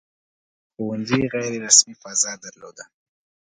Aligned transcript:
•ښوونځي 0.73 1.21
غیر 1.33 1.53
رسمي 1.65 1.95
فضا 2.01 2.31
درلوده. 2.43 2.83